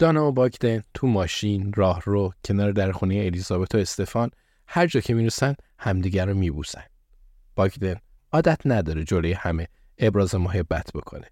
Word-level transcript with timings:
دانا 0.00 0.28
و 0.28 0.32
باگدن 0.32 0.82
تو 0.94 1.06
ماشین 1.06 1.72
راه 1.72 2.02
رو 2.04 2.32
کنار 2.44 2.72
در 2.72 2.92
خونه 2.92 3.14
الیزابت 3.14 3.74
و 3.74 3.78
استفان 3.78 4.30
هر 4.66 4.86
جا 4.86 5.00
که 5.00 5.14
می‌رسن 5.14 5.54
همدیگر 5.78 6.26
رو 6.26 6.34
میبوسن. 6.34 6.84
باگدن 7.54 7.96
عادت 8.32 8.60
نداره 8.64 9.04
جلوی 9.04 9.32
همه 9.32 9.68
ابراز 9.98 10.34
محبت 10.34 10.90
بکنه. 10.94 11.26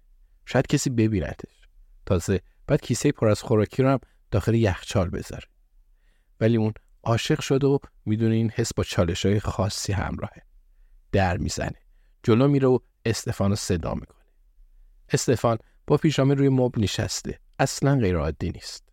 شاید 0.45 0.67
کسی 0.67 0.89
ببینتش. 0.89 1.67
تازه 2.05 2.41
بعد 2.67 2.81
کیسه 2.81 3.11
پر 3.11 3.27
از 3.27 3.41
خوراکی 3.41 3.83
رو 3.83 3.89
هم 3.89 3.99
داخل 4.31 4.53
یخچال 4.53 5.09
بذاره. 5.09 5.47
ولی 6.39 6.57
اون 6.57 6.73
عاشق 7.03 7.39
شده 7.39 7.67
و 7.67 7.77
می‌دونه 8.05 8.35
این 8.35 8.51
حس 8.51 8.73
با 8.73 8.83
چالش 8.83 9.25
های 9.25 9.39
خاصی 9.39 9.93
همراهه. 9.93 10.41
در 11.11 11.37
می‌زنه. 11.37 11.77
جلو 12.23 12.47
میره 12.47 12.67
و 12.67 12.79
استفان 13.05 13.49
رو 13.49 13.55
صدا 13.55 13.93
می‌کنه. 13.93 14.25
استفان 15.09 15.57
با 15.87 15.97
پیژامه 15.97 16.33
روی 16.33 16.49
مبل 16.49 16.81
نشسته. 16.81 17.39
اصلا 17.59 17.95
غیر 17.95 18.17
عادی 18.17 18.51
نیست. 18.51 18.89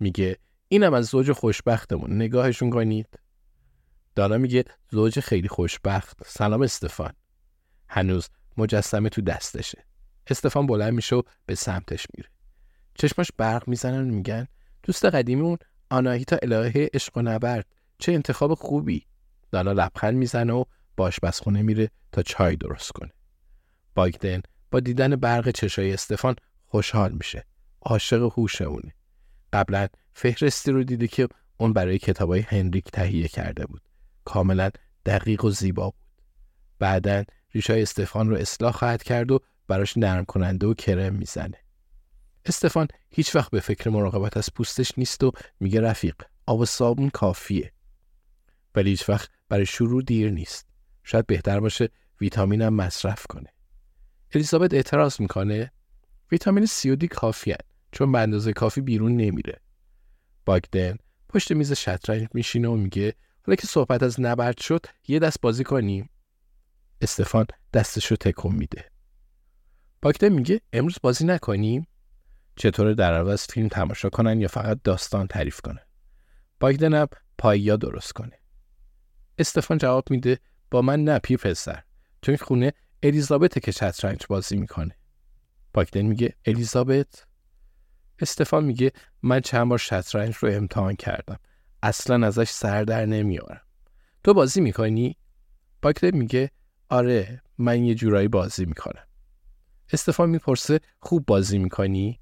میگه 0.00 0.38
اینم 0.68 0.94
از 0.94 1.06
زوج 1.06 1.32
خوشبختمون 1.32 2.16
نگاهشون 2.16 2.70
کنید. 2.70 3.18
دانا 4.14 4.38
میگه 4.38 4.64
زوج 4.90 5.20
خیلی 5.20 5.48
خوشبخت. 5.48 6.20
سلام 6.26 6.62
استفان. 6.62 7.12
هنوز 7.88 8.28
مجسمه 8.56 9.08
تو 9.08 9.20
دستشه. 9.20 9.84
استفان 10.26 10.66
بلند 10.66 10.92
میشه 10.92 11.16
و 11.16 11.22
به 11.46 11.54
سمتش 11.54 12.06
میره. 12.16 12.28
چشماش 12.94 13.32
برق 13.36 13.68
می‌زنن 13.68 14.10
و 14.10 14.14
میگن 14.14 14.46
دوست 14.82 15.04
قدیمیمون 15.04 15.58
آناهیتا 15.90 16.36
الهه 16.42 16.88
عشق 16.94 17.16
و 17.16 17.22
نبرد 17.22 17.66
چه 17.98 18.12
انتخاب 18.12 18.54
خوبی 18.54 19.06
دانا 19.50 19.72
لبخند 19.72 20.14
می‌زنه 20.14 20.52
و 20.52 20.64
با 20.96 21.04
آشپزخونه 21.04 21.62
میره 21.62 21.90
تا 22.12 22.22
چای 22.22 22.56
درست 22.56 22.92
کنه 22.92 23.12
باگدن 23.94 24.42
با 24.70 24.80
دیدن 24.80 25.16
برق 25.16 25.50
چشای 25.50 25.92
استفان 25.92 26.36
خوشحال 26.72 27.12
میشه. 27.12 27.44
عاشق 27.82 28.32
هوش 28.36 28.62
اونه. 28.62 28.94
قبلا 29.52 29.88
فهرستی 30.12 30.70
رو 30.70 30.84
دیده 30.84 31.08
که 31.08 31.28
اون 31.56 31.72
برای 31.72 31.98
کتابای 31.98 32.40
هنریک 32.40 32.84
تهیه 32.90 33.28
کرده 33.28 33.66
بود. 33.66 33.82
کاملا 34.24 34.70
دقیق 35.06 35.44
و 35.44 35.50
زیبا 35.50 35.90
بود. 35.90 36.22
بعدا 36.78 37.24
ریشای 37.54 37.82
استفان 37.82 38.28
رو 38.28 38.36
اصلاح 38.36 38.72
خواهد 38.72 39.02
کرد 39.02 39.32
و 39.32 39.40
براش 39.68 39.96
نرم 39.96 40.24
کننده 40.24 40.66
و 40.66 40.74
کرم 40.74 41.14
می‌زنه. 41.14 41.58
استفان 42.44 42.88
هیچ 43.10 43.36
وقت 43.36 43.50
به 43.50 43.60
فکر 43.60 43.90
مراقبت 43.90 44.36
از 44.36 44.48
پوستش 44.54 44.92
نیست 44.98 45.24
و 45.24 45.32
میگه 45.60 45.80
رفیق 45.80 46.14
آب 46.46 46.60
و 46.60 46.64
صابون 46.64 47.10
کافیه. 47.10 47.72
ولی 48.74 48.90
هیچ 48.90 49.08
وقت 49.08 49.30
برای 49.48 49.66
شروع 49.66 50.02
دیر 50.02 50.30
نیست. 50.30 50.66
شاید 51.02 51.26
بهتر 51.26 51.60
باشه 51.60 51.88
ویتامینم 52.20 52.74
مصرف 52.74 53.26
کنه. 53.26 53.48
الیزابت 54.34 54.74
اعتراض 54.74 55.20
می‌کنه؟ 55.20 55.72
ویتامین 56.32 56.66
سی 56.66 56.90
و 56.90 56.96
دی 56.96 57.08
کافیه 57.08 57.56
چون 57.92 58.12
به 58.12 58.18
اندازه 58.18 58.52
کافی 58.52 58.80
بیرون 58.80 59.16
نمیره. 59.16 59.60
باگدن 60.44 60.96
پشت 61.28 61.52
میز 61.52 61.72
شطرنج 61.72 62.28
میشینه 62.34 62.68
و 62.68 62.76
میگه 62.76 63.14
حالا 63.46 63.56
که 63.56 63.66
صحبت 63.66 64.02
از 64.02 64.20
نبرد 64.20 64.60
شد 64.60 64.86
یه 65.08 65.18
دست 65.18 65.40
بازی 65.40 65.64
کنیم. 65.64 66.10
استفان 67.00 67.46
دستشو 67.72 68.16
تکون 68.16 68.54
میده. 68.54 68.84
باگدن 70.02 70.28
میگه 70.28 70.60
امروز 70.72 70.96
بازی 71.02 71.24
نکنیم؟ 71.24 71.86
چطور 72.56 72.94
در 72.94 73.14
عوض 73.14 73.46
فیلم 73.46 73.68
تماشا 73.68 74.10
کنن 74.10 74.40
یا 74.40 74.48
فقط 74.48 74.80
داستان 74.84 75.26
تعریف 75.26 75.60
کنن؟ 75.60 75.82
باگدن 76.60 76.94
هم 76.94 77.08
پایا 77.38 77.76
درست 77.76 78.12
کنه. 78.12 78.38
استفان 79.38 79.78
جواب 79.78 80.10
میده 80.10 80.38
با 80.70 80.82
من 80.82 81.04
نه 81.04 81.18
پیر 81.18 81.38
پسر. 81.38 81.82
این 82.28 82.36
خونه 82.36 82.72
الیزابت 83.02 83.58
که 83.58 83.72
شطرنج 83.72 84.20
بازی 84.28 84.56
می‌کنه. 84.56 84.96
باگدن 85.74 86.02
میگه 86.02 86.34
الیزابت؟ 86.46 87.26
استفان 88.18 88.64
میگه 88.64 88.92
من 89.22 89.40
چند 89.40 89.68
بار 89.68 89.78
شطرنج 89.78 90.34
رو 90.34 90.48
امتحان 90.52 90.94
کردم. 90.94 91.38
اصلا 91.82 92.26
ازش 92.26 92.50
سر 92.50 92.84
در 92.84 93.06
نمیارم. 93.06 93.60
تو 94.24 94.34
بازی 94.34 94.60
می‌کنی؟ 94.60 95.16
باگدن 95.82 96.16
میگه 96.16 96.50
آره 96.88 97.42
من 97.58 97.84
یه 97.84 97.94
جورایی 97.94 98.28
بازی 98.28 98.64
می‌کنم. 98.64 99.06
استفان 99.92 100.30
می‌پرسه 100.30 100.80
خوب 101.00 101.26
بازی 101.26 101.58
می‌کنی؟ 101.58 102.20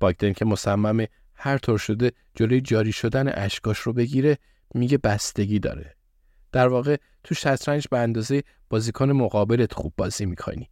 باگدن 0.00 0.32
که 0.32 0.44
مصممه 0.44 1.08
هر 1.34 1.58
طور 1.58 1.78
شده 1.78 2.12
جلوی 2.34 2.60
جاری 2.60 2.92
شدن 2.92 3.28
اشکاش 3.34 3.78
رو 3.78 3.92
بگیره 3.92 4.38
میگه 4.74 4.98
بستگی 4.98 5.58
داره. 5.58 5.96
در 6.52 6.68
واقع 6.68 6.96
تو 7.24 7.34
شطرنج 7.34 7.88
به 7.90 7.98
اندازه 7.98 8.42
بازیکن 8.70 9.10
مقابلت 9.10 9.72
خوب 9.72 9.94
بازی 9.96 10.26
می‌کنی. 10.26 10.70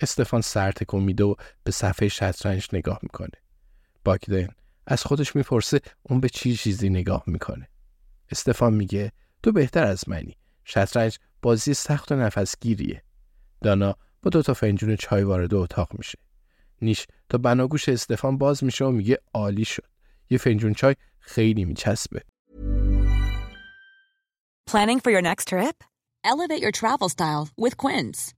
استفان 0.00 0.40
سر 0.40 0.72
تکون 0.72 1.02
میده 1.02 1.24
و 1.24 1.34
به 1.64 1.70
صفحه 1.70 2.08
شطرنج 2.08 2.68
نگاه 2.72 2.98
می‌کنه. 3.02 3.30
باگدن 4.04 4.48
از 4.86 5.04
خودش 5.04 5.36
می‌پرسه 5.36 5.80
اون 6.02 6.20
به 6.20 6.28
چی 6.28 6.56
چیزی 6.56 6.90
نگاه 6.90 7.24
می‌کنه. 7.26 7.68
استفان 8.30 8.74
میگه 8.74 9.12
تو 9.42 9.52
بهتر 9.52 9.84
از 9.84 10.08
منی. 10.08 10.36
شطرنج 10.64 11.18
بازی 11.42 11.74
سخت 11.74 12.12
و 12.12 12.16
نفسگیریه. 12.16 13.02
دانا 13.60 13.96
با 14.22 14.30
دو 14.30 14.42
تا 14.42 14.54
فنجون 14.54 14.96
چای 14.96 15.22
وارد 15.22 15.54
اتاق 15.54 15.88
میشه. 15.98 16.18
نیش 16.82 17.06
تا 17.28 17.38
بناگوش 17.38 17.88
استفان 17.88 18.38
باز 18.38 18.64
میشه 18.64 18.84
و 18.84 18.90
میگه 18.90 19.18
عالی 19.34 19.64
شد. 19.64 19.86
یه 20.30 20.38
فنجون 20.38 20.74
چای 20.74 20.94
خیلی 21.18 21.64
میچسبه. 21.64 22.22
Planning 24.70 25.00
for 25.00 25.10
your 25.10 25.22
next 25.22 25.48
trip? 25.48 25.84
Elevate 26.24 26.62
your 26.64 26.72
travel 26.72 27.08
style 27.08 27.44
with 27.64 27.74
Quince. 27.76 28.37